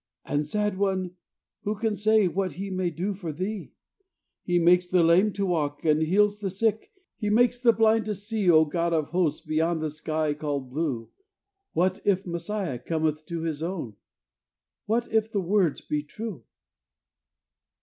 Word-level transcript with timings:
And, 0.25 0.47
sad 0.47 0.79
one, 0.79 1.11
who 1.61 1.75
can 1.75 1.95
say 1.95 2.27
What 2.27 2.53
He 2.53 2.71
may 2.71 2.89
do 2.89 3.13
for 3.13 3.31
thee? 3.31 3.73
He 4.41 4.57
makes 4.57 4.89
the 4.89 5.03
lame 5.03 5.31
to 5.33 5.45
walk! 5.45 5.83
He 5.83 6.05
heals 6.05 6.39
the 6.39 6.49
sick! 6.49 6.91
He 7.17 7.29
makes 7.29 7.61
the 7.61 7.71
blind 7.71 8.05
to 8.05 8.15
see!" 8.15 8.37
"He 8.39 8.47
makes 8.47 8.47
the 8.47 8.51
blind 8.51 8.65
to 8.65 8.65
see! 8.65 8.65
Oh, 8.65 8.65
God 8.65 8.93
of 8.93 9.09
Hosts, 9.09 9.45
Beyond 9.45 9.79
the 9.83 9.91
sky 9.91 10.33
called 10.33 10.71
blue, 10.71 11.11
What 11.73 11.99
if 12.03 12.25
Messiah 12.25 12.79
cometh 12.79 13.27
to 13.27 13.41
His 13.43 13.61
own! 13.61 13.93
What 14.87 15.07
if 15.13 15.31
the 15.31 15.39
words 15.41 15.81
be 15.81 16.01
true!" 16.01 16.45